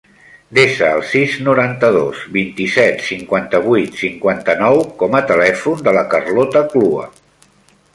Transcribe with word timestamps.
Desa 0.59 0.87
el 0.99 1.03
sis, 1.09 1.35
noranta-dos, 1.47 2.23
vint-i-set, 2.39 3.05
cinquanta-vuit, 3.11 4.03
cinquanta-nou 4.07 4.85
com 5.05 5.21
a 5.21 5.25
telèfon 5.35 5.89
de 5.89 5.99
la 6.01 6.09
Carlota 6.17 6.69
Clua. 6.75 7.11